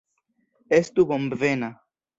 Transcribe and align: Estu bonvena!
Estu 0.79 1.07
bonvena! 1.13 1.75